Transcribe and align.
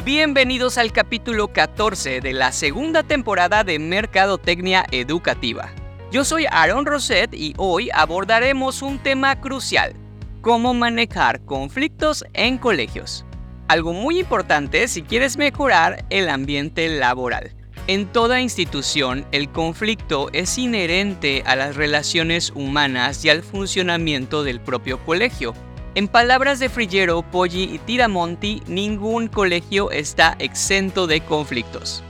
Bienvenidos 0.00 0.78
al 0.78 0.90
capítulo 0.90 1.52
14 1.52 2.22
de 2.22 2.32
la 2.32 2.50
segunda 2.50 3.02
temporada 3.02 3.62
de 3.62 3.78
Mercadotecnia 3.78 4.86
Educativa. 4.90 5.70
Yo 6.10 6.24
soy 6.24 6.46
Aaron 6.50 6.86
Roset 6.86 7.32
y 7.34 7.52
hoy 7.58 7.90
abordaremos 7.92 8.80
un 8.80 8.98
tema 8.98 9.38
crucial, 9.38 9.92
cómo 10.40 10.72
manejar 10.72 11.44
conflictos 11.44 12.24
en 12.32 12.56
colegios. 12.56 13.26
Algo 13.68 13.92
muy 13.92 14.18
importante 14.18 14.88
si 14.88 15.02
quieres 15.02 15.36
mejorar 15.36 16.06
el 16.08 16.30
ambiente 16.30 16.88
laboral. 16.88 17.54
En 17.86 18.06
toda 18.06 18.40
institución, 18.40 19.26
el 19.30 19.50
conflicto 19.52 20.30
es 20.32 20.56
inherente 20.56 21.42
a 21.44 21.54
las 21.54 21.76
relaciones 21.76 22.50
humanas 22.54 23.26
y 23.26 23.28
al 23.28 23.42
funcionamiento 23.42 24.42
del 24.42 24.58
propio 24.58 25.04
colegio. 25.04 25.52
En 25.94 26.08
palabras 26.08 26.58
de 26.58 26.68
Frillero, 26.68 27.22
Poggi 27.22 27.64
y 27.64 27.78
Tiramonti, 27.78 28.62
ningún 28.66 29.28
colegio 29.28 29.90
está 29.90 30.36
exento 30.38 31.06
de 31.06 31.20
conflictos. 31.20 32.02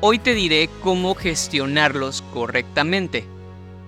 Hoy 0.00 0.18
te 0.18 0.34
diré 0.34 0.70
cómo 0.82 1.14
gestionarlos 1.14 2.22
correctamente. 2.32 3.26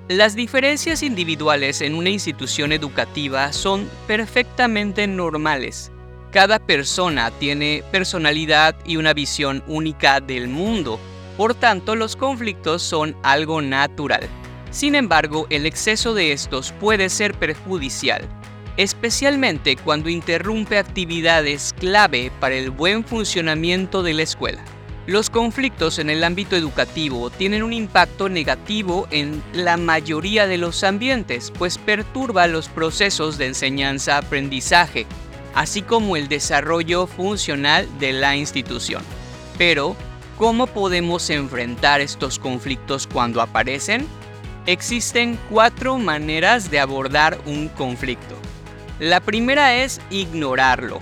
Las 0.08 0.34
diferencias 0.34 1.02
individuales 1.02 1.80
en 1.80 1.94
una 1.94 2.10
institución 2.10 2.72
educativa 2.72 3.52
son 3.52 3.88
perfectamente 4.06 5.06
normales. 5.06 5.92
Cada 6.30 6.58
persona 6.58 7.30
tiene 7.30 7.82
personalidad 7.90 8.76
y 8.84 8.96
una 8.96 9.12
visión 9.12 9.62
única 9.66 10.20
del 10.20 10.48
mundo 10.48 10.98
por 11.38 11.54
tanto, 11.54 11.94
los 11.94 12.16
conflictos 12.16 12.82
son 12.82 13.16
algo 13.22 13.62
natural. 13.62 14.28
Sin 14.72 14.96
embargo, 14.96 15.46
el 15.50 15.66
exceso 15.66 16.12
de 16.12 16.32
estos 16.32 16.72
puede 16.72 17.08
ser 17.10 17.32
perjudicial, 17.32 18.28
especialmente 18.78 19.76
cuando 19.76 20.08
interrumpe 20.08 20.78
actividades 20.78 21.74
clave 21.78 22.32
para 22.40 22.54
el 22.54 22.70
buen 22.70 23.04
funcionamiento 23.04 24.02
de 24.02 24.14
la 24.14 24.22
escuela. 24.22 24.64
Los 25.06 25.28
conflictos 25.28 25.98
en 25.98 26.08
el 26.08 26.24
ámbito 26.24 26.56
educativo 26.56 27.28
tienen 27.28 27.62
un 27.62 27.74
impacto 27.74 28.30
negativo 28.30 29.06
en 29.10 29.42
la 29.52 29.76
mayoría 29.76 30.46
de 30.46 30.56
los 30.56 30.82
ambientes, 30.82 31.52
pues 31.58 31.76
perturba 31.76 32.46
los 32.46 32.68
procesos 32.70 33.36
de 33.36 33.48
enseñanza-aprendizaje, 33.48 35.04
así 35.54 35.82
como 35.82 36.16
el 36.16 36.28
desarrollo 36.28 37.06
funcional 37.06 37.86
de 37.98 38.14
la 38.14 38.36
institución. 38.36 39.02
Pero, 39.58 39.94
¿Cómo 40.38 40.68
podemos 40.68 41.30
enfrentar 41.30 42.00
estos 42.00 42.38
conflictos 42.38 43.08
cuando 43.08 43.42
aparecen? 43.42 44.06
Existen 44.66 45.36
cuatro 45.50 45.98
maneras 45.98 46.70
de 46.70 46.78
abordar 46.78 47.40
un 47.44 47.66
conflicto. 47.66 48.36
La 49.00 49.20
primera 49.20 49.76
es 49.76 50.00
ignorarlo. 50.10 51.00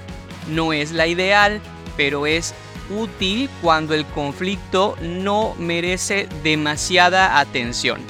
No 0.48 0.72
es 0.72 0.92
la 0.92 1.06
ideal, 1.06 1.60
pero 1.96 2.26
es 2.26 2.54
útil 2.90 3.48
cuando 3.62 3.94
el 3.94 4.04
conflicto 4.04 4.96
no 5.00 5.54
merece 5.58 6.28
demasiada 6.42 7.38
atención. 7.38 8.00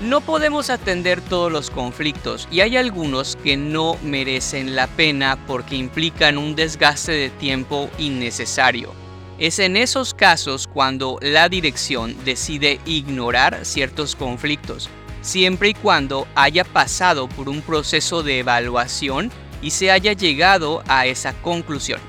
No 0.00 0.20
podemos 0.20 0.68
atender 0.68 1.20
todos 1.20 1.50
los 1.50 1.70
conflictos 1.70 2.48
y 2.50 2.60
hay 2.60 2.76
algunos 2.76 3.36
que 3.36 3.56
no 3.56 3.96
merecen 4.02 4.76
la 4.76 4.88
pena 4.88 5.38
porque 5.46 5.76
implican 5.76 6.36
un 6.36 6.54
desgaste 6.54 7.12
de 7.12 7.30
tiempo 7.30 7.90
innecesario. 7.98 8.92
Es 9.38 9.58
en 9.58 9.76
esos 9.76 10.14
casos 10.14 10.66
cuando 10.66 11.18
la 11.20 11.48
dirección 11.48 12.16
decide 12.24 12.80
ignorar 12.86 13.64
ciertos 13.64 14.16
conflictos, 14.16 14.88
siempre 15.26 15.70
y 15.70 15.74
cuando 15.74 16.28
haya 16.36 16.64
pasado 16.64 17.28
por 17.28 17.48
un 17.48 17.60
proceso 17.60 18.22
de 18.22 18.38
evaluación 18.38 19.30
y 19.60 19.72
se 19.72 19.90
haya 19.90 20.12
llegado 20.12 20.82
a 20.86 21.06
esa 21.06 21.32
conclusión. 21.42 22.00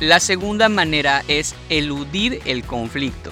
La 0.00 0.20
segunda 0.20 0.68
manera 0.68 1.24
es 1.28 1.54
eludir 1.68 2.40
el 2.44 2.64
conflicto. 2.64 3.30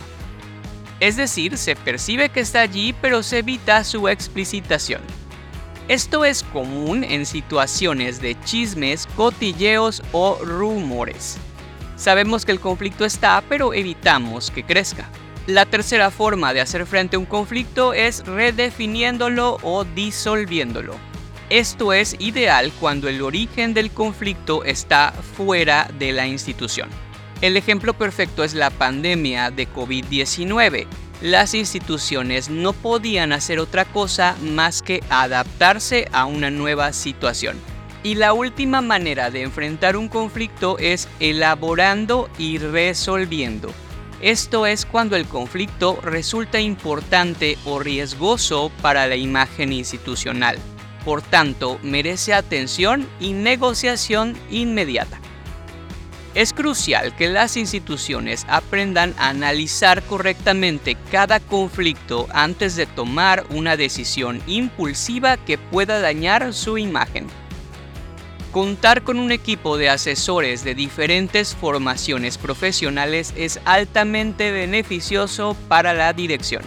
Es 0.98 1.16
decir, 1.16 1.58
se 1.58 1.76
percibe 1.76 2.28
que 2.28 2.40
está 2.40 2.60
allí 2.60 2.92
pero 3.00 3.22
se 3.22 3.38
evita 3.38 3.84
su 3.84 4.08
explicitación. 4.08 5.00
Esto 5.88 6.24
es 6.24 6.42
común 6.42 7.04
en 7.04 7.24
situaciones 7.26 8.20
de 8.20 8.38
chismes, 8.44 9.06
cotilleos 9.16 10.02
o 10.12 10.38
rumores. 10.42 11.38
Sabemos 11.96 12.44
que 12.44 12.52
el 12.52 12.60
conflicto 12.60 13.04
está, 13.04 13.42
pero 13.48 13.74
evitamos 13.74 14.50
que 14.50 14.64
crezca. 14.64 15.08
La 15.48 15.66
tercera 15.66 16.12
forma 16.12 16.54
de 16.54 16.60
hacer 16.60 16.86
frente 16.86 17.16
a 17.16 17.18
un 17.18 17.26
conflicto 17.26 17.94
es 17.94 18.24
redefiniéndolo 18.24 19.58
o 19.62 19.82
disolviéndolo. 19.84 20.94
Esto 21.50 21.92
es 21.92 22.14
ideal 22.20 22.72
cuando 22.78 23.08
el 23.08 23.20
origen 23.22 23.74
del 23.74 23.90
conflicto 23.90 24.62
está 24.62 25.12
fuera 25.36 25.90
de 25.98 26.12
la 26.12 26.28
institución. 26.28 26.88
El 27.40 27.56
ejemplo 27.56 27.92
perfecto 27.92 28.44
es 28.44 28.54
la 28.54 28.70
pandemia 28.70 29.50
de 29.50 29.68
COVID-19. 29.68 30.86
Las 31.22 31.54
instituciones 31.54 32.48
no 32.48 32.72
podían 32.72 33.32
hacer 33.32 33.58
otra 33.58 33.84
cosa 33.84 34.36
más 34.42 34.80
que 34.80 35.02
adaptarse 35.10 36.08
a 36.12 36.24
una 36.24 36.52
nueva 36.52 36.92
situación. 36.92 37.56
Y 38.04 38.14
la 38.14 38.32
última 38.32 38.80
manera 38.80 39.30
de 39.30 39.42
enfrentar 39.42 39.96
un 39.96 40.08
conflicto 40.08 40.78
es 40.78 41.08
elaborando 41.18 42.30
y 42.38 42.58
resolviendo. 42.58 43.72
Esto 44.22 44.66
es 44.66 44.86
cuando 44.86 45.16
el 45.16 45.26
conflicto 45.26 46.00
resulta 46.00 46.60
importante 46.60 47.58
o 47.64 47.80
riesgoso 47.80 48.70
para 48.80 49.08
la 49.08 49.16
imagen 49.16 49.72
institucional. 49.72 50.58
Por 51.04 51.22
tanto, 51.22 51.80
merece 51.82 52.32
atención 52.32 53.08
y 53.18 53.32
negociación 53.32 54.36
inmediata. 54.48 55.18
Es 56.36 56.52
crucial 56.52 57.16
que 57.16 57.28
las 57.28 57.56
instituciones 57.56 58.46
aprendan 58.48 59.12
a 59.18 59.30
analizar 59.30 60.04
correctamente 60.04 60.96
cada 61.10 61.40
conflicto 61.40 62.28
antes 62.32 62.76
de 62.76 62.86
tomar 62.86 63.44
una 63.50 63.76
decisión 63.76 64.40
impulsiva 64.46 65.36
que 65.36 65.58
pueda 65.58 66.00
dañar 66.00 66.54
su 66.54 66.78
imagen. 66.78 67.26
Contar 68.52 69.02
con 69.02 69.18
un 69.18 69.32
equipo 69.32 69.78
de 69.78 69.88
asesores 69.88 70.62
de 70.62 70.74
diferentes 70.74 71.56
formaciones 71.56 72.36
profesionales 72.36 73.32
es 73.34 73.58
altamente 73.64 74.52
beneficioso 74.52 75.56
para 75.68 75.94
la 75.94 76.12
dirección. 76.12 76.62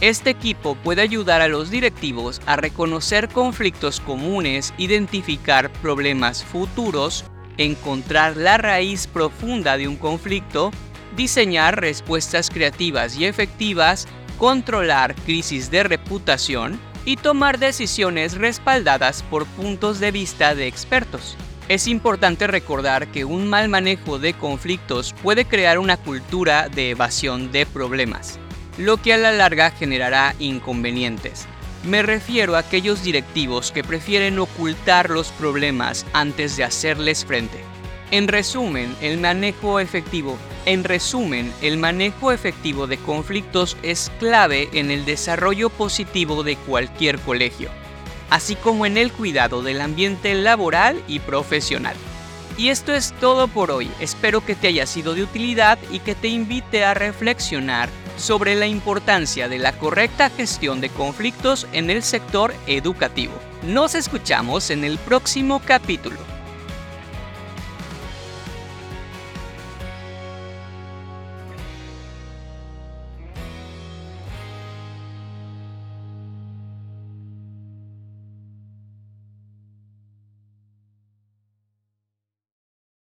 Este 0.00 0.30
equipo 0.30 0.76
puede 0.76 1.02
ayudar 1.02 1.42
a 1.42 1.48
los 1.48 1.70
directivos 1.70 2.40
a 2.46 2.56
reconocer 2.56 3.28
conflictos 3.28 4.00
comunes, 4.00 4.72
identificar 4.78 5.70
problemas 5.70 6.42
futuros, 6.42 7.26
encontrar 7.58 8.38
la 8.38 8.56
raíz 8.56 9.06
profunda 9.06 9.76
de 9.76 9.88
un 9.88 9.96
conflicto, 9.96 10.70
diseñar 11.16 11.82
respuestas 11.82 12.48
creativas 12.48 13.18
y 13.18 13.26
efectivas, 13.26 14.08
controlar 14.38 15.14
crisis 15.26 15.70
de 15.70 15.82
reputación, 15.82 16.80
y 17.04 17.16
tomar 17.16 17.58
decisiones 17.58 18.34
respaldadas 18.34 19.22
por 19.22 19.46
puntos 19.46 20.00
de 20.00 20.10
vista 20.10 20.54
de 20.54 20.66
expertos. 20.66 21.36
Es 21.68 21.86
importante 21.86 22.46
recordar 22.46 23.08
que 23.08 23.24
un 23.24 23.48
mal 23.48 23.68
manejo 23.68 24.18
de 24.18 24.34
conflictos 24.34 25.14
puede 25.22 25.44
crear 25.44 25.78
una 25.78 25.96
cultura 25.96 26.68
de 26.68 26.90
evasión 26.90 27.52
de 27.52 27.64
problemas, 27.64 28.40
lo 28.76 28.96
que 28.96 29.12
a 29.12 29.16
la 29.16 29.30
larga 29.30 29.70
generará 29.70 30.34
inconvenientes. 30.38 31.46
Me 31.84 32.02
refiero 32.02 32.56
a 32.56 32.58
aquellos 32.58 33.02
directivos 33.02 33.72
que 33.72 33.84
prefieren 33.84 34.38
ocultar 34.38 35.10
los 35.10 35.28
problemas 35.28 36.04
antes 36.12 36.56
de 36.56 36.64
hacerles 36.64 37.24
frente. 37.24 37.70
En 38.10 38.28
resumen, 38.28 38.94
el 39.00 39.18
manejo 39.18 39.78
efectivo 39.78 40.36
en 40.66 40.84
resumen, 40.84 41.52
el 41.62 41.78
manejo 41.78 42.32
efectivo 42.32 42.86
de 42.86 42.98
conflictos 42.98 43.76
es 43.82 44.10
clave 44.18 44.68
en 44.72 44.90
el 44.90 45.04
desarrollo 45.04 45.70
positivo 45.70 46.42
de 46.42 46.56
cualquier 46.56 47.18
colegio, 47.20 47.70
así 48.28 48.56
como 48.56 48.84
en 48.84 48.98
el 48.98 49.10
cuidado 49.10 49.62
del 49.62 49.80
ambiente 49.80 50.34
laboral 50.34 51.02
y 51.08 51.18
profesional. 51.20 51.96
Y 52.58 52.68
esto 52.68 52.92
es 52.92 53.14
todo 53.20 53.48
por 53.48 53.70
hoy, 53.70 53.90
espero 54.00 54.44
que 54.44 54.54
te 54.54 54.68
haya 54.68 54.86
sido 54.86 55.14
de 55.14 55.22
utilidad 55.22 55.78
y 55.90 56.00
que 56.00 56.14
te 56.14 56.28
invite 56.28 56.84
a 56.84 56.92
reflexionar 56.92 57.88
sobre 58.18 58.54
la 58.54 58.66
importancia 58.66 59.48
de 59.48 59.58
la 59.58 59.72
correcta 59.72 60.28
gestión 60.28 60.82
de 60.82 60.90
conflictos 60.90 61.66
en 61.72 61.88
el 61.88 62.02
sector 62.02 62.52
educativo. 62.66 63.32
Nos 63.62 63.94
escuchamos 63.94 64.68
en 64.70 64.84
el 64.84 64.98
próximo 64.98 65.62
capítulo. 65.64 66.29